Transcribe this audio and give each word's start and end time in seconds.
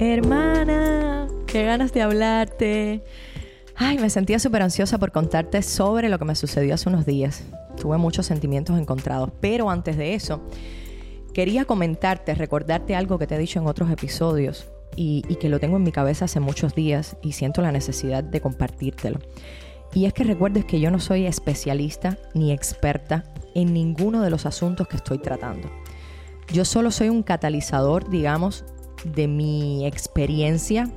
Hermana, 0.00 1.28
qué 1.46 1.64
ganas 1.64 1.92
de 1.92 2.02
hablarte. 2.02 3.04
Ay, 3.76 3.98
me 3.98 4.10
sentía 4.10 4.40
súper 4.40 4.62
ansiosa 4.62 4.98
por 4.98 5.12
contarte 5.12 5.62
sobre 5.62 6.08
lo 6.08 6.18
que 6.18 6.24
me 6.24 6.34
sucedió 6.34 6.74
hace 6.74 6.88
unos 6.88 7.06
días. 7.06 7.44
Tuve 7.80 7.96
muchos 7.96 8.26
sentimientos 8.26 8.78
encontrados, 8.78 9.30
pero 9.40 9.70
antes 9.70 9.96
de 9.96 10.14
eso, 10.14 10.42
quería 11.32 11.64
comentarte, 11.64 12.34
recordarte 12.34 12.96
algo 12.96 13.18
que 13.18 13.28
te 13.28 13.36
he 13.36 13.38
dicho 13.38 13.60
en 13.60 13.68
otros 13.68 13.88
episodios 13.90 14.68
y, 14.96 15.22
que 15.36 15.48
lo 15.48 15.60
tengo 15.60 15.76
en 15.76 15.84
mi 15.84 15.92
cabeza 15.92 16.24
hace 16.24 16.40
muchos 16.40 16.74
días 16.74 17.16
y 17.22 17.32
siento 17.32 17.62
la 17.62 17.72
necesidad 17.72 18.24
de 18.24 18.40
compartírtelo. 18.40 19.20
Y 19.92 20.06
es 20.06 20.12
que 20.12 20.24
recuerdes 20.24 20.64
que 20.64 20.80
yo 20.80 20.90
no 20.90 20.98
soy 20.98 21.24
especialista 21.24 22.18
ni 22.34 22.52
experta 22.52 23.24
en 23.54 23.72
ninguno 23.72 24.22
de 24.22 24.30
los 24.30 24.44
asuntos 24.44 24.88
que 24.88 24.96
estoy 24.96 25.18
tratando. 25.18 25.70
Yo 26.52 26.64
solo 26.64 26.90
soy 26.90 27.08
un 27.08 27.22
catalizador, 27.22 28.08
digamos, 28.10 28.64
de 29.04 29.28
mi 29.28 29.86
experiencia 29.86 30.90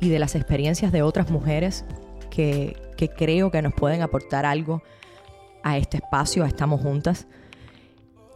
y 0.00 0.08
de 0.08 0.18
las 0.18 0.34
experiencias 0.34 0.92
de 0.92 1.02
otras 1.02 1.30
mujeres 1.30 1.84
que, 2.30 2.76
creo 3.16 3.50
que 3.50 3.62
nos 3.62 3.74
pueden 3.74 4.02
aportar 4.02 4.46
algo 4.46 4.82
a 5.62 5.76
este 5.76 5.98
espacio, 5.98 6.44
a 6.44 6.48
Estamos 6.48 6.80
Juntas. 6.80 7.26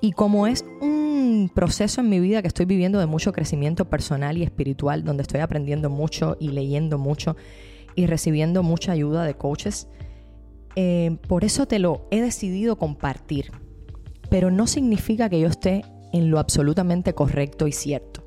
Y 0.00 0.12
como 0.12 0.46
es 0.46 0.64
un 0.80 1.50
proceso 1.54 2.00
en 2.00 2.08
mi 2.08 2.18
vida 2.18 2.42
que 2.42 2.48
estoy 2.48 2.66
viviendo 2.66 2.98
de 2.98 3.06
mucho 3.06 3.32
crecimiento 3.32 3.88
personal 3.88 4.36
y 4.36 4.42
espiritual, 4.42 5.04
donde 5.04 5.22
estoy 5.22 5.40
aprendiendo 5.40 5.88
mucho 5.88 6.36
y 6.40 6.48
leyendo 6.48 6.98
mucho 6.98 7.36
y 7.94 8.06
recibiendo 8.06 8.62
mucha 8.62 8.92
ayuda 8.92 9.24
de 9.24 9.34
coaches, 9.34 9.88
eh, 10.74 11.16
por 11.28 11.44
eso 11.44 11.66
te 11.66 11.78
lo 11.78 12.06
he 12.10 12.20
decidido 12.20 12.76
compartir. 12.76 13.52
Pero 14.30 14.50
no 14.50 14.66
significa 14.66 15.28
que 15.28 15.40
yo 15.40 15.48
esté 15.48 15.82
en 16.12 16.30
lo 16.30 16.38
absolutamente 16.38 17.14
correcto 17.14 17.66
y 17.66 17.72
cierto. 17.72 18.21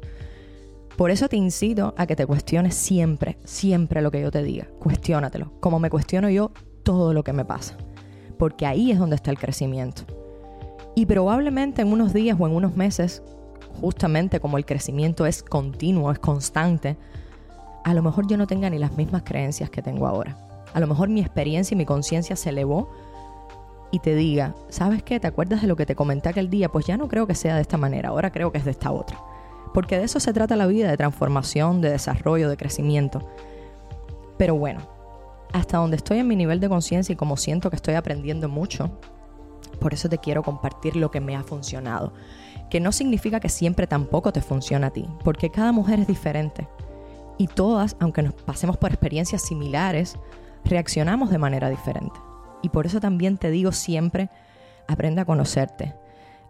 Por 0.98 1.12
eso 1.12 1.28
te 1.28 1.36
incito 1.36 1.94
a 1.98 2.08
que 2.08 2.16
te 2.16 2.26
cuestiones 2.26 2.74
siempre, 2.74 3.38
siempre 3.44 4.02
lo 4.02 4.12
que 4.12 4.22
yo 4.22 4.32
te 4.32 4.44
diga. 4.44 4.68
Cuestiónatelo, 4.80 5.52
como 5.60 5.78
me 5.80 5.90
cuestiono 5.90 6.30
yo 6.30 6.52
todo 6.84 7.14
lo 7.14 7.24
que 7.24 7.34
me 7.34 7.44
pasa. 7.44 7.76
Porque 8.40 8.66
ahí 8.66 8.92
es 8.92 9.00
donde 9.00 9.18
está 9.18 9.30
el 9.30 9.38
crecimiento. 9.38 10.04
Y 10.96 11.06
probablemente 11.06 11.82
en 11.82 11.92
unos 11.92 12.14
días 12.14 12.38
o 12.40 12.48
en 12.48 12.54
unos 12.54 12.78
meses, 12.78 13.22
justamente 13.82 14.40
como 14.40 14.58
el 14.58 14.66
crecimiento 14.66 15.26
es 15.26 15.44
continuo, 15.44 16.12
es 16.12 16.20
constante, 16.20 16.98
a 17.84 17.94
lo 17.94 18.02
mejor 18.02 18.28
yo 18.28 18.38
no 18.38 18.48
tenga 18.48 18.70
ni 18.70 18.80
las 18.80 18.96
mismas 18.96 19.24
creencias 19.24 19.70
que 19.70 19.82
tengo 19.82 20.08
ahora. 20.08 20.38
A 20.74 20.80
lo 20.80 20.88
mejor 20.88 21.10
mi 21.10 21.20
experiencia 21.20 21.76
y 21.76 21.78
mi 21.78 21.86
conciencia 21.86 22.38
se 22.38 22.50
elevó 22.50 22.90
y 23.92 24.00
te 24.00 24.16
diga, 24.16 24.56
¿sabes 24.70 25.04
qué? 25.04 25.20
¿Te 25.20 25.28
acuerdas 25.28 25.62
de 25.62 25.68
lo 25.68 25.76
que 25.76 25.86
te 25.86 25.96
comenté 25.96 26.30
aquel 26.30 26.50
día? 26.50 26.70
Pues 26.70 26.86
ya 26.86 26.96
no 26.96 27.10
creo 27.10 27.28
que 27.28 27.36
sea 27.36 27.56
de 27.56 27.62
esta 27.62 27.78
manera, 27.78 28.10
ahora 28.10 28.32
creo 28.32 28.52
que 28.54 28.60
es 28.60 28.66
de 28.66 28.72
esta 28.72 28.92
otra. 28.92 29.20
Porque 29.76 29.98
de 29.98 30.06
eso 30.06 30.22
se 30.22 30.32
trata 30.32 30.56
la 30.56 30.68
vida, 30.68 30.90
de 30.90 30.96
transformación, 30.96 31.82
de 31.82 31.90
desarrollo, 31.90 32.48
de 32.48 32.56
crecimiento. 32.56 33.30
Pero 34.38 34.56
bueno, 34.56 34.80
hasta 35.52 35.80
donde 35.80 35.98
estoy 35.98 36.20
en 36.20 36.30
mi 36.30 36.38
nivel 36.38 36.62
de 36.62 36.70
conciencia 36.70 37.12
y 37.12 37.18
como 37.18 37.36
siento 37.36 37.70
que 37.70 37.76
estoy 37.76 37.96
aprendiendo 37.96 38.48
mucho, 38.48 38.98
por 39.82 39.94
eso 39.94 40.08
te 40.08 40.18
quiero 40.18 40.44
compartir 40.44 40.96
lo 40.96 41.12
que 41.12 41.20
me 41.20 41.36
ha 41.36 41.44
funcionado. 41.44 42.14
Que 42.70 42.80
no 42.80 42.94
significa 42.94 43.42
que 43.42 43.50
siempre 43.50 43.86
tampoco 43.86 44.32
te 44.32 44.40
funciona 44.40 44.88
a 44.88 44.92
ti, 44.92 45.10
porque 45.26 45.50
cada 45.50 45.74
mujer 45.74 46.00
es 46.00 46.08
diferente. 46.08 46.70
Y 47.38 47.48
todas, 47.48 47.98
aunque 48.00 48.22
nos 48.22 48.34
pasemos 48.34 48.78
por 48.78 48.92
experiencias 48.92 49.42
similares, 49.42 50.16
reaccionamos 50.64 51.32
de 51.32 51.38
manera 51.38 51.70
diferente. 51.70 52.18
Y 52.62 52.70
por 52.70 52.86
eso 52.86 53.02
también 53.02 53.38
te 53.38 53.52
digo 53.52 53.74
siempre, 53.74 54.30
aprende 54.88 55.20
a 55.20 55.26
conocerte, 55.26 55.96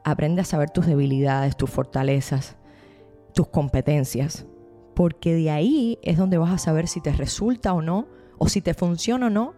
aprende 0.03 0.41
a 0.41 0.45
saber 0.45 0.69
tus 0.69 0.85
debilidades, 0.85 1.57
tus 1.57 1.71
fortalezas, 1.71 2.55
tus 3.35 3.47
competencias, 3.47 4.45
porque 4.95 5.35
de 5.35 5.51
ahí 5.51 5.99
es 6.01 6.17
donde 6.17 6.37
vas 6.37 6.51
a 6.51 6.57
saber 6.57 6.87
si 6.87 7.01
te 7.01 7.11
resulta 7.11 7.73
o 7.73 7.81
no, 7.81 8.07
o 8.37 8.49
si 8.49 8.61
te 8.61 8.73
funciona 8.73 9.27
o 9.27 9.29
no, 9.29 9.53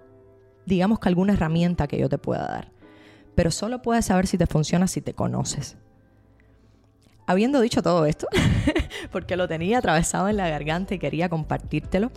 digamos 0.66 1.00
que 1.00 1.10
alguna 1.10 1.34
herramienta 1.34 1.88
que 1.88 1.98
yo 1.98 2.10
te 2.10 2.18
pueda 2.18 2.46
dar. 2.46 2.72
Pero 3.36 3.52
solo 3.52 3.82
puedes 3.82 4.06
saber 4.06 4.28
si 4.28 4.38
te 4.38 4.48
funciona 4.48 4.88
si 4.88 5.00
te 5.02 5.14
conoces. 5.14 5.78
Habiendo 7.28 7.62
dicho 7.62 7.82
todo 7.82 8.06
esto, 8.06 8.28
porque 9.12 9.38
lo 9.38 9.48
tenía 9.48 9.78
atravesado 9.78 10.28
en 10.28 10.38
la 10.38 10.50
garganta 10.50 10.96
y 10.96 11.00
quería 11.00 11.30
compartírtelo, 11.30 12.12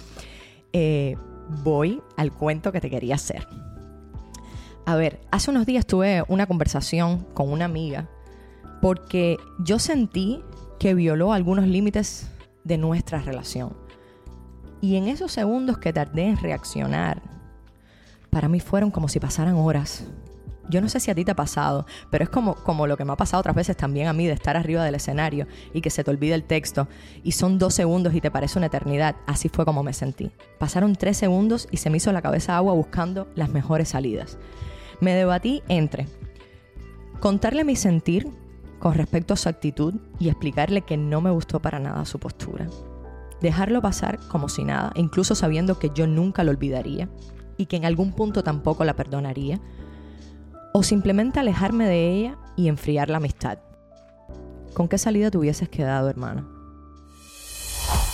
eh, 0.72 1.16
voy 1.62 2.00
al 2.16 2.32
cuento 2.32 2.72
que 2.72 2.80
te 2.80 2.88
quería 2.88 3.16
hacer. 3.16 3.46
A 4.86 4.96
ver, 4.96 5.20
hace 5.30 5.50
unos 5.50 5.66
días 5.66 5.86
tuve 5.86 6.24
una 6.28 6.46
conversación 6.46 7.26
con 7.34 7.50
una 7.50 7.66
amiga 7.66 8.08
porque 8.80 9.36
yo 9.58 9.78
sentí 9.78 10.42
que 10.80 10.94
violó 10.94 11.34
algunos 11.34 11.66
límites 11.66 12.26
de 12.64 12.78
nuestra 12.78 13.20
relación. 13.20 13.76
Y 14.80 14.96
en 14.96 15.08
esos 15.08 15.30
segundos 15.30 15.76
que 15.76 15.92
tardé 15.92 16.24
en 16.24 16.38
reaccionar, 16.38 17.22
para 18.30 18.48
mí 18.48 18.60
fueron 18.60 18.90
como 18.90 19.06
si 19.06 19.20
pasaran 19.20 19.56
horas. 19.56 20.04
Yo 20.70 20.80
no 20.80 20.88
sé 20.88 20.98
si 20.98 21.10
a 21.10 21.14
ti 21.14 21.22
te 21.22 21.32
ha 21.32 21.36
pasado, 21.36 21.84
pero 22.10 22.24
es 22.24 22.30
como, 22.30 22.54
como 22.54 22.86
lo 22.86 22.96
que 22.96 23.04
me 23.04 23.12
ha 23.12 23.16
pasado 23.16 23.40
otras 23.40 23.56
veces 23.56 23.76
también 23.76 24.06
a 24.06 24.14
mí 24.14 24.26
de 24.26 24.32
estar 24.32 24.56
arriba 24.56 24.82
del 24.82 24.94
escenario 24.94 25.46
y 25.74 25.82
que 25.82 25.90
se 25.90 26.02
te 26.02 26.10
olvide 26.10 26.34
el 26.34 26.44
texto 26.44 26.88
y 27.22 27.32
son 27.32 27.58
dos 27.58 27.74
segundos 27.74 28.14
y 28.14 28.22
te 28.22 28.30
parece 28.30 28.58
una 28.58 28.68
eternidad. 28.68 29.16
Así 29.26 29.50
fue 29.50 29.66
como 29.66 29.82
me 29.82 29.92
sentí. 29.92 30.30
Pasaron 30.58 30.96
tres 30.96 31.18
segundos 31.18 31.68
y 31.70 31.76
se 31.76 31.90
me 31.90 31.98
hizo 31.98 32.10
la 32.10 32.22
cabeza 32.22 32.56
agua 32.56 32.72
buscando 32.72 33.28
las 33.34 33.50
mejores 33.50 33.90
salidas. 33.90 34.38
Me 35.00 35.12
debatí 35.12 35.62
entre 35.68 36.06
contarle 37.20 37.64
mi 37.64 37.76
sentir 37.76 38.28
con 38.80 38.94
respecto 38.94 39.34
a 39.34 39.36
su 39.36 39.48
actitud 39.48 39.94
y 40.18 40.28
explicarle 40.28 40.82
que 40.82 40.96
no 40.96 41.20
me 41.20 41.30
gustó 41.30 41.60
para 41.60 41.78
nada 41.78 42.04
su 42.06 42.18
postura. 42.18 42.66
Dejarlo 43.40 43.80
pasar 43.80 44.18
como 44.28 44.48
si 44.48 44.64
nada, 44.64 44.90
incluso 44.96 45.34
sabiendo 45.34 45.78
que 45.78 45.90
yo 45.94 46.06
nunca 46.06 46.42
lo 46.42 46.50
olvidaría 46.50 47.08
y 47.56 47.66
que 47.66 47.76
en 47.76 47.84
algún 47.84 48.12
punto 48.12 48.42
tampoco 48.42 48.84
la 48.84 48.96
perdonaría. 48.96 49.60
O 50.72 50.82
simplemente 50.82 51.40
alejarme 51.40 51.86
de 51.86 52.10
ella 52.10 52.38
y 52.56 52.68
enfriar 52.68 53.10
la 53.10 53.18
amistad. 53.18 53.58
¿Con 54.74 54.88
qué 54.88 54.98
salida 54.98 55.30
te 55.30 55.38
hubieses 55.38 55.68
quedado, 55.68 56.08
hermano? 56.08 56.59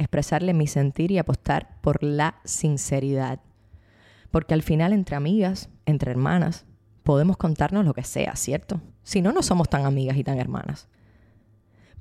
expresarle 0.00 0.54
mi 0.54 0.66
sentir 0.66 1.10
y 1.10 1.18
apostar 1.18 1.80
por 1.82 2.02
la 2.02 2.40
sinceridad. 2.44 3.40
Porque 4.30 4.54
al 4.54 4.62
final 4.62 4.92
entre 4.92 5.16
amigas, 5.16 5.68
entre 5.86 6.10
hermanas, 6.10 6.64
podemos 7.02 7.36
contarnos 7.36 7.84
lo 7.84 7.94
que 7.94 8.04
sea, 8.04 8.34
¿cierto? 8.34 8.80
Si 9.02 9.20
no, 9.20 9.32
no 9.32 9.42
somos 9.42 9.68
tan 9.68 9.84
amigas 9.84 10.16
y 10.16 10.24
tan 10.24 10.38
hermanas. 10.38 10.88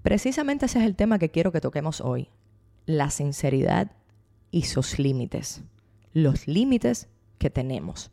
Precisamente 0.02 0.66
ese 0.66 0.80
es 0.80 0.86
el 0.86 0.96
tema 0.96 1.20
que 1.20 1.30
quiero 1.30 1.52
que 1.52 1.62
toquemos 1.62 2.00
hoy. 2.00 2.30
La 2.86 3.10
sinceridad 3.10 3.92
y 4.50 4.64
sus 4.64 4.98
límites. 4.98 5.62
Los 6.14 6.48
límites 6.48 7.10
que 7.38 7.50
tenemos. 7.50 8.12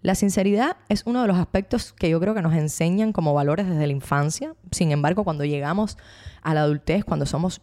La 0.00 0.14
sinceridad 0.14 0.76
es 0.88 1.02
uno 1.04 1.20
de 1.20 1.28
los 1.28 1.36
aspectos 1.36 1.92
que 1.92 2.08
yo 2.08 2.20
creo 2.20 2.34
que 2.34 2.42
nos 2.42 2.54
enseñan 2.54 3.12
como 3.12 3.34
valores 3.34 3.68
desde 3.68 3.86
la 3.86 3.92
infancia. 3.92 4.54
Sin 4.70 4.90
embargo, 4.90 5.24
cuando 5.24 5.44
llegamos 5.44 5.98
a 6.42 6.54
la 6.54 6.62
adultez, 6.62 7.04
cuando 7.04 7.26
somos 7.26 7.60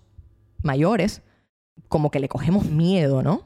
mayores, 0.64 1.22
como 1.88 2.12
que 2.12 2.20
le 2.20 2.30
cogemos 2.30 2.66
miedo, 2.66 3.22
¿no? 3.22 3.44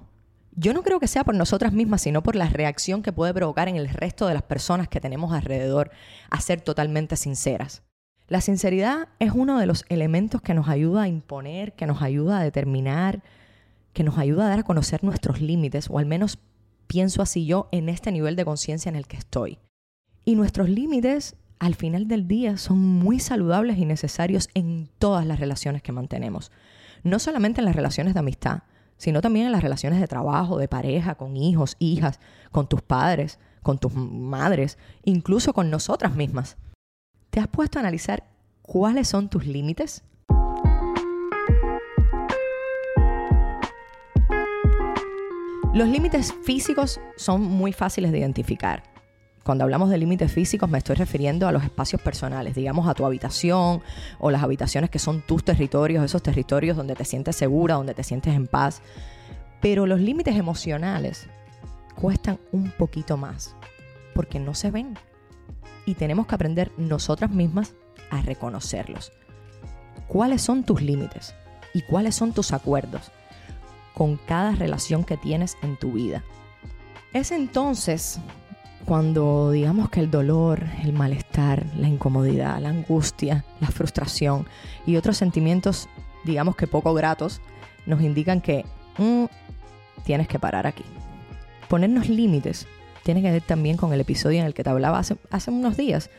Yo 0.59 0.73
no 0.73 0.81
creo 0.81 0.99
que 0.99 1.07
sea 1.07 1.23
por 1.23 1.35
nosotras 1.35 1.71
mismas, 1.71 2.01
sino 2.01 2.23
por 2.23 2.35
la 2.35 2.49
reacción 2.49 3.03
que 3.03 3.13
puede 3.13 3.33
provocar 3.33 3.67
en 3.67 3.75
el 3.75 3.89
resto 3.89 4.25
de 4.27 4.33
las 4.33 4.41
personas 4.41 4.87
que 4.87 4.99
tenemos 4.99 5.31
alrededor 5.31 5.91
a 6.31 6.41
ser 6.41 6.61
totalmente 6.61 7.15
sinceras. 7.15 7.83
La 8.27 8.41
sinceridad 8.41 9.07
es 9.19 9.31
uno 9.33 9.59
de 9.59 9.67
los 9.67 9.85
elementos 9.87 10.41
que 10.41 10.55
nos 10.55 10.67
ayuda 10.67 11.03
a 11.03 11.07
imponer, 11.07 11.73
que 11.73 11.85
nos 11.85 12.01
ayuda 12.01 12.39
a 12.39 12.43
determinar, 12.43 13.21
que 13.93 14.03
nos 14.03 14.17
ayuda 14.17 14.45
a 14.45 14.49
dar 14.49 14.59
a 14.59 14.63
conocer 14.63 15.03
nuestros 15.03 15.41
límites, 15.41 15.89
o 15.89 15.99
al 15.99 16.07
menos 16.07 16.39
pienso 16.87 17.21
así 17.21 17.45
yo 17.45 17.69
en 17.71 17.87
este 17.87 18.11
nivel 18.11 18.35
de 18.35 18.45
conciencia 18.45 18.89
en 18.89 18.95
el 18.95 19.07
que 19.07 19.17
estoy. 19.17 19.59
Y 20.25 20.35
nuestros 20.35 20.69
límites 20.69 21.35
al 21.59 21.75
final 21.75 22.07
del 22.07 22.27
día 22.27 22.57
son 22.57 22.79
muy 22.79 23.19
saludables 23.19 23.77
y 23.77 23.85
necesarios 23.85 24.49
en 24.55 24.89
todas 24.97 25.25
las 25.25 25.39
relaciones 25.39 25.81
que 25.81 25.91
mantenemos 25.91 26.51
no 27.03 27.19
solamente 27.19 27.61
en 27.61 27.65
las 27.65 27.75
relaciones 27.75 28.13
de 28.13 28.19
amistad, 28.19 28.63
sino 28.97 29.21
también 29.21 29.45
en 29.45 29.51
las 29.51 29.63
relaciones 29.63 29.99
de 29.99 30.07
trabajo, 30.07 30.57
de 30.57 30.67
pareja, 30.67 31.15
con 31.15 31.37
hijos, 31.37 31.75
hijas, 31.79 32.19
con 32.51 32.67
tus 32.67 32.81
padres, 32.81 33.39
con 33.61 33.77
tus 33.77 33.93
madres, 33.93 34.77
incluso 35.03 35.53
con 35.53 35.69
nosotras 35.69 36.15
mismas. 36.15 36.57
¿Te 37.29 37.39
has 37.39 37.47
puesto 37.47 37.79
a 37.79 37.81
analizar 37.81 38.23
cuáles 38.61 39.07
son 39.07 39.29
tus 39.29 39.45
límites? 39.45 40.03
Los 45.73 45.87
límites 45.89 46.33
físicos 46.43 46.99
son 47.17 47.41
muy 47.41 47.71
fáciles 47.71 48.11
de 48.11 48.17
identificar. 48.17 48.81
Cuando 49.47 49.63
hablamos 49.63 49.89
de 49.89 49.97
límites 49.97 50.29
físicos 50.29 50.69
me 50.69 50.77
estoy 50.77 50.97
refiriendo 50.97 51.47
a 51.47 51.53
los 51.53 51.63
espacios 51.63 52.01
personales, 52.01 52.53
digamos 52.53 52.85
a 52.85 52.93
tu 52.93 53.05
habitación 53.05 53.81
o 54.19 54.29
las 54.29 54.43
habitaciones 54.43 54.89
que 54.89 54.99
son 54.99 55.21
tus 55.21 55.41
territorios, 55.45 56.03
esos 56.03 56.21
territorios 56.21 56.75
donde 56.75 56.95
te 56.95 57.05
sientes 57.05 57.37
segura, 57.37 57.75
donde 57.75 57.93
te 57.93 58.03
sientes 58.03 58.35
en 58.35 58.47
paz. 58.47 58.81
Pero 59.61 59.85
los 59.85 60.01
límites 60.01 60.35
emocionales 60.35 61.27
cuestan 61.95 62.39
un 62.51 62.71
poquito 62.71 63.15
más 63.15 63.55
porque 64.13 64.37
no 64.37 64.53
se 64.53 64.69
ven. 64.69 64.99
Y 65.85 65.93
tenemos 65.93 66.27
que 66.27 66.35
aprender 66.35 66.73
nosotras 66.75 67.31
mismas 67.31 67.73
a 68.11 68.21
reconocerlos. 68.21 69.13
¿Cuáles 70.09 70.41
son 70.41 70.65
tus 70.65 70.81
límites? 70.81 71.33
¿Y 71.73 71.83
cuáles 71.83 72.15
son 72.15 72.33
tus 72.33 72.51
acuerdos? 72.51 73.13
con 73.93 74.17
cada 74.17 74.51
relación 74.51 75.03
que 75.03 75.17
tienes 75.17 75.57
en 75.63 75.75
tu 75.75 75.93
vida. 75.93 76.23
Es 77.13 77.31
entonces 77.31 78.19
cuando 78.87 79.51
digamos 79.51 79.89
que 79.89 79.99
el 79.99 80.09
dolor, 80.09 80.63
el 80.81 80.93
malestar, 80.93 81.65
la 81.75 81.89
incomodidad, 81.89 82.57
la 82.61 82.69
angustia, 82.69 83.43
la 83.59 83.67
frustración 83.67 84.47
y 84.85 84.95
otros 84.95 85.17
sentimientos, 85.17 85.89
digamos 86.23 86.55
que 86.55 86.67
poco 86.67 86.93
gratos, 86.93 87.41
nos 87.85 88.01
indican 88.01 88.39
que 88.39 88.65
mm, 88.97 89.25
tienes 90.05 90.29
que 90.29 90.39
parar 90.39 90.67
aquí. 90.67 90.85
Ponernos 91.67 92.07
límites 92.07 92.65
tiene 93.03 93.21
que 93.21 93.29
ver 93.29 93.41
también 93.41 93.75
con 93.75 93.91
el 93.91 93.99
episodio 93.99 94.39
en 94.39 94.45
el 94.45 94.53
que 94.53 94.63
te 94.63 94.69
hablaba 94.69 94.99
hace, 94.99 95.17
hace 95.31 95.51
unos 95.51 95.75
días, 95.75 96.09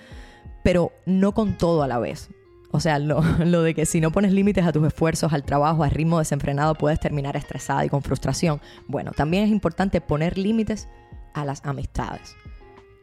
pero 0.62 0.92
no 1.06 1.32
con 1.32 1.56
todo 1.56 1.82
a 1.82 1.88
la 1.88 1.98
vez. 1.98 2.28
O 2.70 2.80
sea, 2.80 2.98
lo, 2.98 3.22
de 3.62 3.74
que 3.74 3.86
si 3.86 4.02
no 4.02 4.10
pones 4.10 4.34
límites 4.34 4.66
a 4.66 4.72
tus 4.72 4.86
esfuerzos, 4.86 5.32
al 5.32 5.42
trabajo, 5.42 5.84
al 5.84 5.90
ritmo 5.90 6.18
desenfrenado, 6.18 6.74
puedes 6.74 7.00
terminar 7.00 7.34
estresada 7.34 7.86
y 7.86 7.88
con 7.88 8.02
frustración. 8.02 8.60
Bueno, 8.88 9.12
también 9.12 9.44
es 9.44 9.50
importante 9.50 10.02
poner 10.02 10.36
límites 10.36 10.86
a 11.32 11.46
las 11.46 11.64
amistades, 11.64 12.36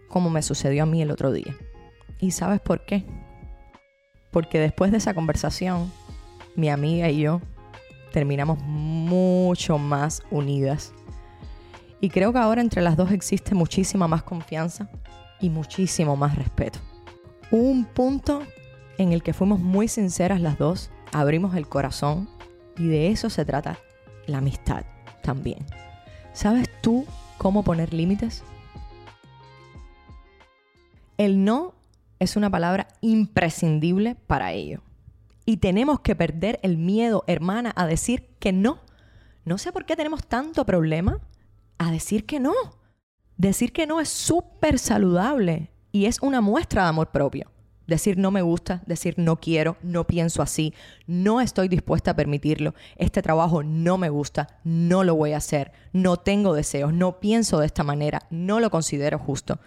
como 0.07 0.29
me 0.29 0.41
sucedió 0.41 0.83
a 0.83 0.85
mí 0.85 1.01
el 1.01 1.11
otro 1.11 1.31
día. 1.31 1.55
¿Y 2.19 2.31
sabes 2.31 2.59
por 2.61 2.85
qué? 2.85 3.05
Porque 4.31 4.59
después 4.59 4.91
de 4.91 4.97
esa 4.97 5.13
conversación, 5.13 5.91
mi 6.55 6.69
amiga 6.69 7.09
y 7.09 7.21
yo 7.21 7.41
terminamos 8.11 8.59
mucho 8.63 9.77
más 9.77 10.23
unidas. 10.31 10.93
Y 11.99 12.09
creo 12.09 12.31
que 12.31 12.39
ahora 12.39 12.61
entre 12.61 12.81
las 12.81 12.97
dos 12.97 13.11
existe 13.11 13.55
muchísima 13.55 14.07
más 14.07 14.23
confianza 14.23 14.89
y 15.39 15.49
muchísimo 15.49 16.15
más 16.15 16.35
respeto. 16.35 16.79
Un 17.51 17.85
punto 17.85 18.41
en 18.97 19.11
el 19.11 19.23
que 19.23 19.33
fuimos 19.33 19.59
muy 19.59 19.87
sinceras 19.87 20.41
las 20.41 20.57
dos, 20.57 20.91
abrimos 21.11 21.55
el 21.55 21.67
corazón 21.67 22.29
y 22.77 22.87
de 22.87 23.09
eso 23.09 23.29
se 23.29 23.45
trata 23.45 23.79
la 24.27 24.37
amistad 24.39 24.85
también. 25.21 25.65
¿Sabes 26.33 26.69
tú 26.81 27.05
cómo 27.37 27.63
poner 27.63 27.93
límites? 27.93 28.43
El 31.17 31.43
no 31.45 31.75
es 32.19 32.35
una 32.35 32.49
palabra 32.49 32.87
imprescindible 33.01 34.15
para 34.27 34.51
ello. 34.51 34.81
Y 35.45 35.57
tenemos 35.57 35.99
que 35.99 36.15
perder 36.15 36.59
el 36.63 36.77
miedo, 36.77 37.23
hermana, 37.27 37.71
a 37.75 37.85
decir 37.85 38.27
que 38.39 38.51
no. 38.51 38.79
No 39.45 39.57
sé 39.57 39.71
por 39.71 39.85
qué 39.85 39.95
tenemos 39.95 40.25
tanto 40.25 40.65
problema 40.65 41.19
a 41.77 41.91
decir 41.91 42.25
que 42.25 42.39
no. 42.39 42.53
Decir 43.37 43.71
que 43.71 43.85
no 43.85 43.99
es 43.99 44.09
súper 44.09 44.79
saludable 44.79 45.69
y 45.91 46.05
es 46.05 46.19
una 46.21 46.41
muestra 46.41 46.83
de 46.83 46.89
amor 46.89 47.11
propio. 47.11 47.51
Decir 47.87 48.17
no 48.17 48.31
me 48.31 48.41
gusta, 48.41 48.81
decir 48.87 49.13
no 49.17 49.39
quiero, 49.39 49.77
no 49.83 50.07
pienso 50.07 50.41
así, 50.41 50.73
no 51.05 51.39
estoy 51.39 51.67
dispuesta 51.67 52.11
a 52.11 52.15
permitirlo, 52.15 52.73
este 52.95 53.21
trabajo 53.21 53.61
no 53.61 53.99
me 53.99 54.09
gusta, 54.09 54.59
no 54.63 55.03
lo 55.03 55.13
voy 55.13 55.33
a 55.33 55.37
hacer, 55.37 55.71
no 55.93 56.17
tengo 56.17 56.55
deseos, 56.55 56.91
no 56.93 57.19
pienso 57.19 57.59
de 57.59 57.67
esta 57.67 57.83
manera, 57.83 58.23
no 58.31 58.59
lo 58.59 58.71
considero 58.71 59.19
justo. 59.19 59.59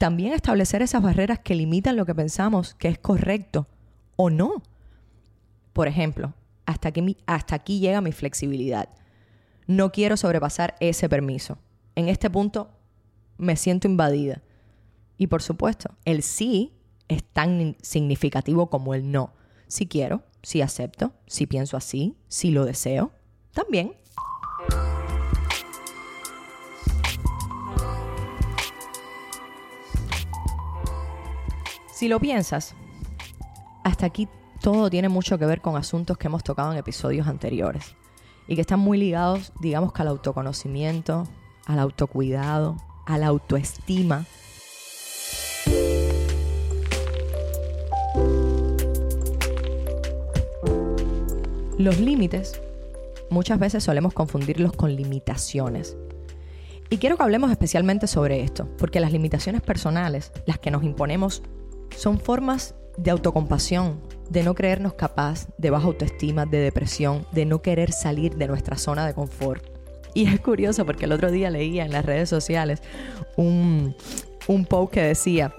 También 0.00 0.32
establecer 0.32 0.80
esas 0.80 1.02
barreras 1.02 1.40
que 1.40 1.54
limitan 1.54 1.94
lo 1.94 2.06
que 2.06 2.14
pensamos 2.14 2.72
que 2.72 2.88
es 2.88 2.98
correcto 2.98 3.66
o 4.16 4.30
no. 4.30 4.62
Por 5.74 5.88
ejemplo, 5.88 6.32
hasta 6.64 6.88
aquí, 6.88 7.18
hasta 7.26 7.54
aquí 7.54 7.80
llega 7.80 8.00
mi 8.00 8.10
flexibilidad. 8.10 8.88
No 9.66 9.92
quiero 9.92 10.16
sobrepasar 10.16 10.74
ese 10.80 11.10
permiso. 11.10 11.58
En 11.96 12.08
este 12.08 12.30
punto 12.30 12.70
me 13.36 13.56
siento 13.56 13.88
invadida. 13.88 14.40
Y 15.18 15.26
por 15.26 15.42
supuesto, 15.42 15.94
el 16.06 16.22
sí 16.22 16.72
es 17.08 17.22
tan 17.22 17.76
significativo 17.82 18.70
como 18.70 18.94
el 18.94 19.12
no. 19.12 19.34
Si 19.66 19.86
quiero, 19.86 20.22
si 20.42 20.62
acepto, 20.62 21.12
si 21.26 21.46
pienso 21.46 21.76
así, 21.76 22.16
si 22.26 22.52
lo 22.52 22.64
deseo, 22.64 23.12
también. 23.52 23.92
Si 32.00 32.08
lo 32.08 32.18
piensas, 32.18 32.74
hasta 33.84 34.06
aquí 34.06 34.26
todo 34.62 34.88
tiene 34.88 35.10
mucho 35.10 35.38
que 35.38 35.44
ver 35.44 35.60
con 35.60 35.76
asuntos 35.76 36.16
que 36.16 36.28
hemos 36.28 36.42
tocado 36.42 36.72
en 36.72 36.78
episodios 36.78 37.26
anteriores 37.26 37.94
y 38.48 38.54
que 38.54 38.62
están 38.62 38.80
muy 38.80 38.96
ligados, 38.96 39.52
digamos 39.60 39.92
al 39.96 40.08
autoconocimiento, 40.08 41.28
al 41.66 41.78
autocuidado, 41.78 42.78
a 43.04 43.18
la 43.18 43.26
autoestima 43.26 44.24
Los 51.76 52.00
límites 52.00 52.62
muchas 53.28 53.58
veces 53.58 53.84
solemos 53.84 54.14
confundirlos 54.14 54.72
con 54.72 54.96
limitaciones. 54.96 55.98
Y 56.88 56.96
quiero 56.96 57.18
que 57.18 57.24
hablemos 57.24 57.50
especialmente 57.50 58.06
sobre 58.06 58.40
esto, 58.40 58.66
porque 58.78 59.00
las 59.00 59.12
limitaciones 59.12 59.60
personales, 59.60 60.32
las 60.46 60.58
que 60.58 60.70
nos 60.70 60.82
imponemos, 60.82 61.42
son 61.96 62.18
formas 62.18 62.74
de 62.96 63.10
autocompasión, 63.10 64.00
de 64.28 64.42
no 64.42 64.54
creernos 64.54 64.94
capaz, 64.94 65.48
de 65.58 65.70
baja 65.70 65.86
autoestima, 65.86 66.46
de 66.46 66.58
depresión, 66.58 67.26
de 67.32 67.46
no 67.46 67.62
querer 67.62 67.92
salir 67.92 68.36
de 68.36 68.46
nuestra 68.46 68.76
zona 68.76 69.06
de 69.06 69.14
confort. 69.14 69.64
Y 70.14 70.26
es 70.26 70.40
curioso 70.40 70.84
porque 70.84 71.04
el 71.04 71.12
otro 71.12 71.30
día 71.30 71.50
leía 71.50 71.84
en 71.84 71.92
las 71.92 72.04
redes 72.04 72.28
sociales 72.28 72.82
un, 73.36 73.94
un 74.48 74.64
post 74.64 74.92
que 74.92 75.02
decía, 75.02 75.54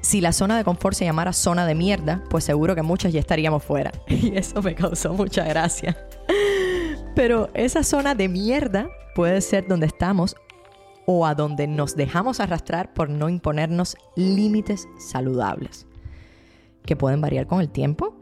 si 0.00 0.20
la 0.20 0.32
zona 0.32 0.56
de 0.56 0.64
confort 0.64 0.96
se 0.96 1.04
llamara 1.04 1.32
zona 1.32 1.66
de 1.66 1.74
mierda, 1.74 2.24
pues 2.30 2.44
seguro 2.44 2.74
que 2.74 2.82
muchos 2.82 3.12
ya 3.12 3.20
estaríamos 3.20 3.62
fuera. 3.62 3.92
Y 4.08 4.36
eso 4.36 4.62
me 4.62 4.74
causó 4.74 5.12
mucha 5.12 5.44
gracia. 5.44 5.96
Pero 7.14 7.50
esa 7.54 7.82
zona 7.82 8.14
de 8.14 8.28
mierda 8.28 8.88
puede 9.14 9.40
ser 9.40 9.66
donde 9.66 9.86
estamos 9.86 10.36
o 11.10 11.24
a 11.24 11.34
donde 11.34 11.66
nos 11.66 11.96
dejamos 11.96 12.38
arrastrar 12.38 12.92
por 12.92 13.08
no 13.08 13.30
imponernos 13.30 13.96
límites 14.14 14.86
saludables, 14.98 15.86
que 16.84 16.96
pueden 16.96 17.22
variar 17.22 17.46
con 17.46 17.62
el 17.62 17.70
tiempo. 17.70 18.20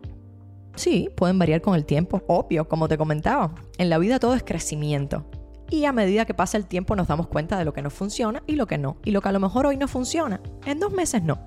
Sí, 0.77 1.11
pueden 1.17 1.37
variar 1.37 1.63
con 1.63 1.75
el 1.75 1.85
tiempo, 1.85 2.23
obvio, 2.29 2.69
como 2.69 2.87
te 2.87 2.97
comentaba. 2.97 3.57
En 3.79 3.91
la 3.91 3.99
vida 3.99 4.21
todo 4.21 4.35
es 4.35 4.45
crecimiento. 4.45 5.29
Y 5.69 5.85
a 5.85 5.93
medida 5.93 6.27
que 6.27 6.35
pasa 6.35 6.59
el 6.59 6.67
tiempo 6.67 6.95
nos 6.95 7.09
damos 7.09 7.27
cuenta 7.27 7.59
de 7.59 7.65
lo 7.65 7.73
que 7.73 7.83
nos 7.83 7.93
funciona 7.93 8.45
y 8.47 8.55
lo 8.55 8.69
que 8.69 8.79
no. 8.79 8.99
Y 9.05 9.11
lo 9.11 9.21
que 9.21 9.31
a 9.31 9.33
lo 9.33 9.41
mejor 9.41 9.67
hoy 9.67 9.77
no 9.77 9.89
funciona, 9.89 10.41
en 10.65 10.79
dos 10.79 10.93
meses 10.93 11.25
no. 11.25 11.41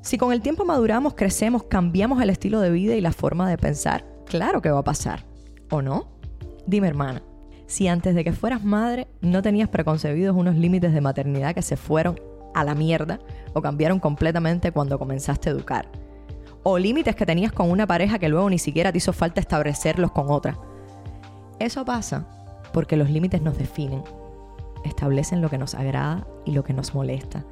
Si 0.00 0.16
con 0.16 0.32
el 0.32 0.40
tiempo 0.40 0.64
maduramos, 0.64 1.12
crecemos, 1.12 1.64
cambiamos 1.64 2.22
el 2.22 2.30
estilo 2.30 2.60
de 2.60 2.70
vida 2.70 2.94
y 2.94 3.02
la 3.02 3.12
forma 3.12 3.46
de 3.50 3.58
pensar, 3.58 4.06
claro 4.24 4.62
que 4.62 4.70
va 4.70 4.78
a 4.78 4.84
pasar. 4.84 5.26
¿O 5.70 5.82
no? 5.82 6.08
Dime 6.66 6.88
hermana, 6.88 7.22
si 7.68 7.86
antes 7.86 8.16
de 8.16 8.24
que 8.24 8.32
fueras 8.32 8.64
madre 8.64 9.06
no 9.20 9.42
tenías 9.42 9.68
preconcebidos 9.68 10.36
unos 10.36 10.56
límites 10.56 10.92
de 10.92 11.00
maternidad 11.00 11.54
que 11.54 11.62
se 11.62 11.76
fueron 11.76 12.18
a 12.52 12.64
la 12.64 12.74
mierda 12.74 13.20
o 13.52 13.62
cambiaron 13.62 14.00
completamente 14.00 14.72
cuando 14.72 14.98
comenzaste 14.98 15.48
a 15.48 15.52
educar. 15.52 15.88
O 16.64 16.76
límites 16.76 17.14
que 17.14 17.26
tenías 17.26 17.52
con 17.52 17.70
una 17.70 17.86
pareja 17.86 18.18
que 18.18 18.28
luego 18.28 18.50
ni 18.50 18.58
siquiera 18.58 18.90
te 18.90 18.98
hizo 18.98 19.12
falta 19.12 19.40
establecerlos 19.40 20.10
con 20.10 20.26
otra. 20.30 20.58
Eso 21.60 21.84
pasa 21.84 22.26
porque 22.72 22.96
los 22.96 23.08
límites 23.08 23.40
nos 23.40 23.56
definen, 23.56 24.02
establecen 24.84 25.40
lo 25.40 25.48
que 25.48 25.58
nos 25.58 25.76
agrada 25.76 26.26
y 26.44 26.50
lo 26.50 26.64
que 26.64 26.72
nos 26.72 26.92
molesta 26.92 27.44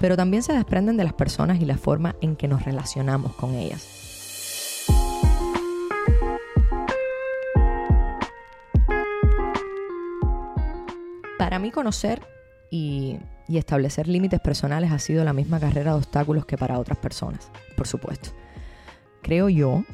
pero 0.00 0.16
también 0.16 0.42
se 0.42 0.52
desprenden 0.52 0.96
de 0.96 1.04
las 1.04 1.12
personas 1.12 1.60
y 1.60 1.64
la 1.64 1.78
forma 1.78 2.16
en 2.20 2.36
que 2.36 2.48
nos 2.48 2.64
relacionamos 2.64 3.34
con 3.34 3.54
ellas. 3.54 4.05
Para 11.46 11.60
mí 11.60 11.70
conocer 11.70 12.26
y, 12.72 13.20
establecer 13.46 14.08
límites 14.08 14.40
personales 14.40 14.90
ha 14.90 14.98
sido 14.98 15.22
la 15.22 15.32
misma 15.32 15.60
carrera 15.60 15.92
de 15.92 15.98
obstáculos 15.98 16.44
que 16.44 16.58
para 16.58 16.76
otras 16.76 16.98
personas, 16.98 17.52
por 17.76 17.86
supuesto. 17.86 18.30
Creo 19.22 19.48
yo, 19.48 19.84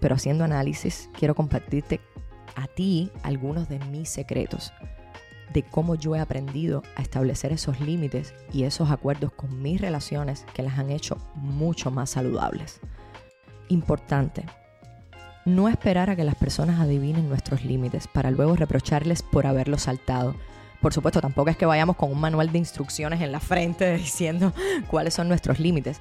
pero 0.00 0.16
haciendo 0.16 0.42
análisis, 0.42 1.08
quiero 1.16 1.36
compartirte 1.36 2.00
a 2.56 2.66
ti 2.66 3.12
algunos 3.22 3.68
de 3.68 3.78
mis 3.78 4.08
secretos 4.08 4.72
de 5.52 5.62
cómo 5.62 5.94
yo 5.94 6.16
he 6.16 6.18
aprendido 6.18 6.82
a 6.96 7.02
establecer 7.02 7.52
esos 7.52 7.78
límites 7.78 8.34
y 8.52 8.64
esos 8.64 8.90
acuerdos 8.90 9.30
con 9.30 9.62
mis 9.62 9.80
relaciones 9.80 10.44
que 10.54 10.64
las 10.64 10.76
han 10.76 10.90
hecho 10.90 11.18
mucho 11.36 11.92
más 11.92 12.10
saludables. 12.10 12.80
Importante, 13.68 14.44
No 15.44 15.68
esperar 15.68 16.10
a 16.10 16.16
que 16.16 16.24
las 16.24 16.34
personas 16.34 16.80
adivinen 16.80 17.28
nuestros 17.28 17.64
límites 17.64 18.08
para 18.08 18.32
luego 18.32 18.56
reprocharles 18.56 19.22
por 19.22 19.46
haberlos 19.46 19.82
saltado. 19.82 20.34
Por 20.80 20.92
supuesto, 20.92 21.20
tampoco 21.20 21.50
es 21.50 21.56
que 21.56 21.66
vayamos 21.66 21.96
con 21.96 22.10
un 22.12 22.20
manual 22.20 22.52
de 22.52 22.58
instrucciones 22.58 23.20
en 23.20 23.32
la 23.32 23.40
frente 23.40 23.92
diciendo 23.96 24.52
cuáles 24.88 25.14
son 25.14 25.28
nuestros 25.28 25.58
límites. 25.58 26.00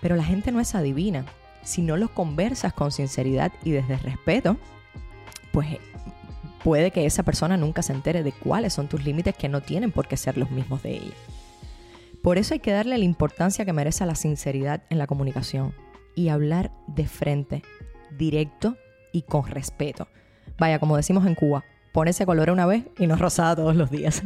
Pero 0.00 0.16
la 0.16 0.24
gente 0.24 0.52
no 0.52 0.60
es 0.60 0.74
adivina. 0.74 1.24
Si 1.62 1.82
no 1.82 1.96
los 1.96 2.10
conversas 2.10 2.72
con 2.72 2.90
sinceridad 2.90 3.52
y 3.62 3.70
desde 3.70 3.96
respeto, 3.98 4.56
pues 5.52 5.78
puede 6.64 6.90
que 6.90 7.06
esa 7.06 7.22
persona 7.22 7.56
nunca 7.56 7.82
se 7.82 7.92
entere 7.92 8.22
de 8.22 8.32
cuáles 8.32 8.72
son 8.72 8.88
tus 8.88 9.04
límites 9.04 9.36
que 9.36 9.48
no 9.48 9.60
tienen 9.60 9.92
por 9.92 10.08
qué 10.08 10.16
ser 10.16 10.38
los 10.38 10.50
mismos 10.50 10.82
de 10.82 10.96
ella. 10.96 11.14
Por 12.22 12.38
eso 12.38 12.54
hay 12.54 12.60
que 12.60 12.72
darle 12.72 12.98
la 12.98 13.04
importancia 13.04 13.64
que 13.64 13.72
merece 13.72 14.06
la 14.06 14.14
sinceridad 14.14 14.82
en 14.90 14.98
la 14.98 15.06
comunicación 15.08 15.74
y 16.14 16.28
hablar 16.28 16.70
de 16.86 17.06
frente, 17.06 17.62
directo 18.16 18.76
y 19.12 19.22
con 19.22 19.46
respeto. 19.46 20.08
Vaya, 20.58 20.78
como 20.78 20.96
decimos 20.96 21.26
en 21.26 21.34
Cuba, 21.34 21.64
ese 22.08 22.26
color 22.26 22.50
una 22.50 22.66
vez 22.66 22.84
y 22.98 23.06
no 23.06 23.16
rosada 23.16 23.56
todos 23.56 23.76
los 23.76 23.90
días. 23.90 24.22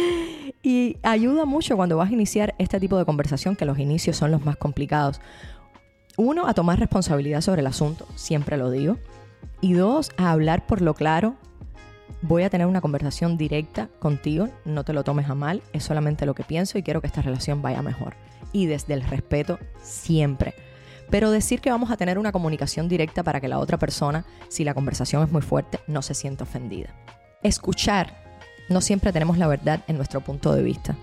y 0.62 0.96
ayuda 1.02 1.44
mucho 1.44 1.76
cuando 1.76 1.96
vas 1.96 2.10
a 2.10 2.12
iniciar 2.12 2.54
este 2.58 2.80
tipo 2.80 2.98
de 2.98 3.04
conversación, 3.04 3.56
que 3.56 3.64
los 3.64 3.78
inicios 3.78 4.16
son 4.16 4.30
los 4.30 4.44
más 4.44 4.56
complicados. 4.56 5.20
Uno, 6.16 6.46
a 6.46 6.54
tomar 6.54 6.78
responsabilidad 6.78 7.40
sobre 7.40 7.60
el 7.60 7.66
asunto, 7.66 8.06
siempre 8.14 8.56
lo 8.56 8.70
digo. 8.70 8.96
Y 9.60 9.74
dos, 9.74 10.10
a 10.16 10.30
hablar 10.30 10.66
por 10.66 10.80
lo 10.80 10.94
claro 10.94 11.36
voy 12.22 12.42
a 12.42 12.50
tener 12.50 12.66
una 12.66 12.80
conversación 12.80 13.36
directa 13.36 13.88
contigo, 13.98 14.48
no 14.64 14.84
te 14.84 14.92
lo 14.92 15.04
tomes 15.04 15.28
a 15.28 15.34
mal, 15.34 15.62
es 15.72 15.84
solamente 15.84 16.26
lo 16.26 16.34
que 16.34 16.44
pienso 16.44 16.78
y 16.78 16.82
quiero 16.82 17.00
que 17.00 17.06
esta 17.06 17.22
relación 17.22 17.62
vaya 17.62 17.82
mejor. 17.82 18.14
Y 18.52 18.66
desde 18.66 18.94
el 18.94 19.02
respeto 19.02 19.58
siempre. 19.82 20.54
Pero 21.10 21.30
decir 21.30 21.60
que 21.60 21.70
vamos 21.70 21.90
a 21.90 21.96
tener 21.96 22.18
una 22.18 22.32
comunicación 22.32 22.88
directa 22.88 23.22
para 23.22 23.40
que 23.40 23.48
la 23.48 23.58
otra 23.58 23.78
persona, 23.78 24.24
si 24.48 24.64
la 24.64 24.74
conversación 24.74 25.22
es 25.22 25.30
muy 25.30 25.42
fuerte, 25.42 25.80
no 25.86 26.02
se 26.02 26.14
sienta 26.14 26.44
ofendida. 26.44 26.94
Escuchar. 27.42 28.24
No 28.68 28.80
siempre 28.80 29.12
tenemos 29.12 29.38
la 29.38 29.46
verdad 29.46 29.84
en 29.86 29.96
nuestro 29.96 30.20
punto 30.20 30.52
de 30.52 30.62
vista. 30.62 30.96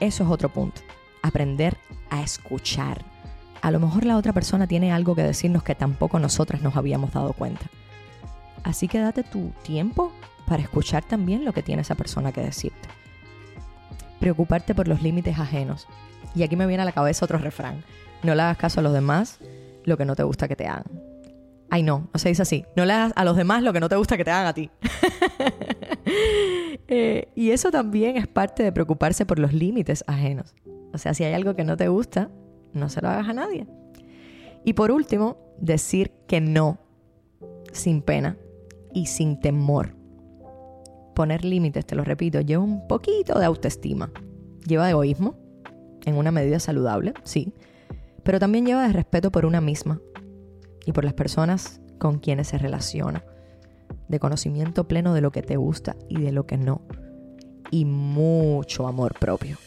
Eso 0.00 0.24
es 0.24 0.30
otro 0.30 0.48
punto. 0.48 0.80
Aprender 1.22 1.76
a 2.10 2.22
escuchar. 2.22 3.04
A 3.62 3.70
lo 3.70 3.80
mejor 3.80 4.04
la 4.04 4.16
otra 4.16 4.32
persona 4.32 4.66
tiene 4.66 4.92
algo 4.92 5.14
que 5.14 5.22
decirnos 5.22 5.62
que 5.62 5.74
tampoco 5.74 6.18
nosotras 6.18 6.60
nos 6.60 6.76
habíamos 6.76 7.12
dado 7.12 7.32
cuenta. 7.32 7.66
Así 8.64 8.88
que 8.88 8.98
date 8.98 9.22
tu 9.22 9.52
tiempo 9.62 10.12
para 10.46 10.62
escuchar 10.62 11.04
también 11.04 11.44
lo 11.44 11.52
que 11.52 11.62
tiene 11.62 11.82
esa 11.82 11.94
persona 11.94 12.32
que 12.32 12.40
decirte. 12.40 12.88
Preocuparte 14.20 14.74
por 14.74 14.88
los 14.88 15.02
límites 15.02 15.38
ajenos. 15.38 15.86
Y 16.34 16.42
aquí 16.42 16.56
me 16.56 16.66
viene 16.66 16.82
a 16.82 16.86
la 16.86 16.92
cabeza 16.92 17.24
otro 17.24 17.38
refrán. 17.38 17.84
No 18.24 18.34
le 18.34 18.42
hagas 18.42 18.56
caso 18.56 18.80
a 18.80 18.82
los 18.82 18.92
demás 18.92 19.38
lo 19.84 19.96
que 19.98 20.06
no 20.06 20.16
te 20.16 20.22
gusta 20.22 20.48
que 20.48 20.56
te 20.56 20.66
hagan. 20.66 20.86
Ay, 21.70 21.82
no, 21.82 22.08
no 22.12 22.18
se 22.18 22.30
dice 22.30 22.42
así. 22.42 22.64
No 22.74 22.86
le 22.86 22.92
hagas 22.94 23.12
a 23.16 23.24
los 23.24 23.36
demás 23.36 23.62
lo 23.62 23.72
que 23.72 23.80
no 23.80 23.88
te 23.88 23.96
gusta 23.96 24.16
que 24.16 24.24
te 24.24 24.30
hagan 24.30 24.46
a 24.46 24.54
ti. 24.54 24.70
Eh, 26.86 27.28
y 27.34 27.50
eso 27.50 27.70
también 27.70 28.18
es 28.18 28.26
parte 28.28 28.62
de 28.62 28.70
preocuparse 28.70 29.24
por 29.24 29.38
los 29.38 29.54
límites 29.54 30.04
ajenos. 30.06 30.54
O 30.92 30.98
sea, 30.98 31.14
si 31.14 31.24
hay 31.24 31.32
algo 31.32 31.56
que 31.56 31.64
no 31.64 31.78
te 31.78 31.88
gusta, 31.88 32.30
no 32.74 32.90
se 32.90 33.00
lo 33.00 33.08
hagas 33.08 33.26
a 33.26 33.32
nadie. 33.32 33.66
Y 34.66 34.74
por 34.74 34.90
último, 34.90 35.38
decir 35.58 36.12
que 36.28 36.42
no, 36.42 36.78
sin 37.72 38.02
pena 38.02 38.36
y 38.92 39.06
sin 39.06 39.40
temor 39.40 39.96
poner 41.14 41.42
límites, 41.42 41.86
te 41.86 41.94
lo 41.94 42.04
repito, 42.04 42.42
lleva 42.42 42.62
un 42.62 42.86
poquito 42.86 43.38
de 43.38 43.46
autoestima. 43.46 44.12
Lleva 44.66 44.90
egoísmo, 44.90 45.36
en 46.04 46.16
una 46.16 46.32
medida 46.32 46.60
saludable, 46.60 47.14
sí, 47.22 47.54
pero 48.24 48.40
también 48.40 48.66
lleva 48.66 48.86
de 48.86 48.92
respeto 48.92 49.30
por 49.30 49.46
una 49.46 49.60
misma 49.60 50.00
y 50.86 50.92
por 50.92 51.04
las 51.04 51.14
personas 51.14 51.80
con 51.98 52.18
quienes 52.18 52.48
se 52.48 52.58
relaciona, 52.58 53.24
de 54.08 54.18
conocimiento 54.18 54.88
pleno 54.88 55.14
de 55.14 55.20
lo 55.20 55.30
que 55.30 55.42
te 55.42 55.56
gusta 55.56 55.96
y 56.08 56.20
de 56.20 56.32
lo 56.32 56.46
que 56.46 56.56
no, 56.56 56.82
y 57.70 57.84
mucho 57.84 58.86
amor 58.86 59.14
propio. 59.18 59.58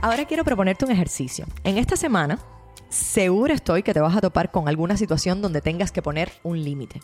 Ahora 0.00 0.24
quiero 0.24 0.42
proponerte 0.42 0.84
un 0.84 0.90
ejercicio. 0.90 1.46
En 1.62 1.78
esta 1.78 1.96
semana 1.96 2.40
seguro 2.88 3.54
estoy 3.54 3.84
que 3.84 3.94
te 3.94 4.00
vas 4.00 4.16
a 4.16 4.20
topar 4.20 4.50
con 4.50 4.68
alguna 4.68 4.96
situación 4.96 5.40
donde 5.40 5.60
tengas 5.60 5.92
que 5.92 6.02
poner 6.02 6.32
un 6.42 6.62
límite. 6.62 7.00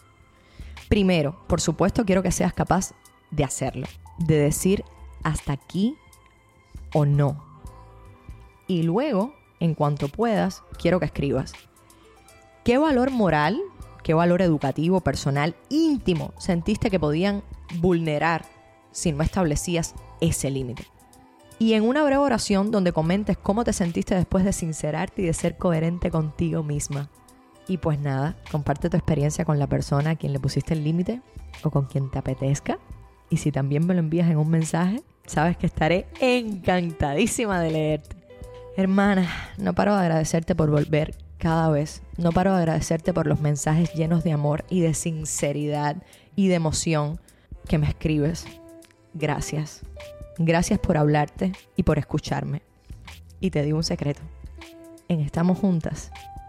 Primero, 0.88 1.38
por 1.46 1.60
supuesto, 1.60 2.04
quiero 2.04 2.22
que 2.22 2.32
seas 2.32 2.52
capaz 2.52 2.92
de 3.30 3.44
hacerlo, 3.44 3.86
de 4.18 4.36
decir 4.38 4.84
hasta 5.22 5.52
aquí 5.52 5.96
o 6.94 7.04
no. 7.04 7.44
Y 8.66 8.82
luego, 8.82 9.34
en 9.60 9.74
cuanto 9.74 10.08
puedas, 10.08 10.62
quiero 10.78 10.98
que 11.00 11.06
escribas. 11.06 11.52
¿Qué 12.64 12.78
valor 12.78 13.10
moral, 13.10 13.60
qué 14.02 14.14
valor 14.14 14.42
educativo, 14.42 15.00
personal, 15.00 15.56
íntimo 15.68 16.32
sentiste 16.38 16.90
que 16.90 17.00
podían 17.00 17.42
vulnerar 17.76 18.44
si 18.92 19.12
no 19.12 19.22
establecías 19.22 19.94
ese 20.20 20.50
límite? 20.50 20.86
y 21.58 21.74
en 21.74 21.84
una 21.84 22.02
breve 22.02 22.18
oración 22.18 22.70
donde 22.70 22.92
comentes 22.92 23.36
cómo 23.36 23.64
te 23.64 23.72
sentiste 23.72 24.14
después 24.14 24.44
de 24.44 24.52
sincerarte 24.52 25.22
y 25.22 25.26
de 25.26 25.34
ser 25.34 25.56
coherente 25.56 26.10
contigo 26.10 26.62
misma. 26.62 27.10
Y 27.68 27.76
pues 27.76 28.00
nada, 28.00 28.34
comparte 28.50 28.88
tu 28.88 28.96
experiencia 28.96 29.44
con 29.44 29.58
la 29.58 29.66
persona 29.66 30.10
a 30.10 30.16
quien 30.16 30.32
le 30.32 30.40
pusiste 30.40 30.74
el 30.74 30.82
límite 30.82 31.20
o 31.62 31.70
con 31.70 31.84
quien 31.84 32.10
te 32.10 32.18
apetezca. 32.18 32.78
Y 33.30 33.36
si 33.36 33.52
también 33.52 33.86
me 33.86 33.92
lo 33.94 34.00
envías 34.00 34.30
en 34.30 34.38
un 34.38 34.48
mensaje, 34.48 35.02
sabes 35.26 35.58
que 35.58 35.66
estaré 35.66 36.06
encantadísima 36.20 37.60
de 37.60 37.70
leerte. 37.70 38.16
Hermana, 38.76 39.28
no 39.58 39.74
paro 39.74 39.94
de 39.94 40.00
agradecerte 40.00 40.54
por 40.54 40.70
volver 40.70 41.16
cada 41.36 41.68
vez. 41.68 42.02
No 42.16 42.32
paro 42.32 42.52
de 42.52 42.58
agradecerte 42.58 43.12
por 43.12 43.26
los 43.26 43.40
mensajes 43.40 43.92
llenos 43.92 44.24
de 44.24 44.32
amor 44.32 44.64
y 44.70 44.80
de 44.80 44.94
sinceridad 44.94 45.96
y 46.36 46.48
de 46.48 46.54
emoción 46.54 47.20
que 47.68 47.76
me 47.76 47.88
escribes. 47.88 48.46
Gracias. 49.14 49.82
Gracias 50.38 50.78
por 50.78 50.96
hablarte 50.96 51.52
y 51.76 51.82
por 51.82 51.98
escucharme. 51.98 52.62
Y 53.40 53.50
te 53.50 53.62
digo 53.62 53.76
un 53.76 53.84
secreto. 53.84 54.22
En 55.08 55.20
Estamos 55.20 55.58
Juntas, 55.58 56.12